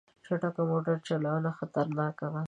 [0.25, 2.39] چټک موټر چلول خطرناک دي.